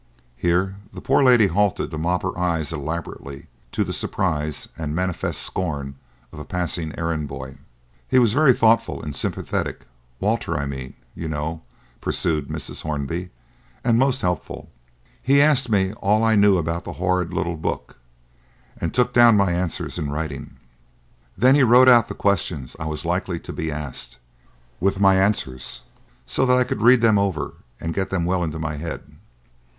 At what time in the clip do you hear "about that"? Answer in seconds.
16.57-16.93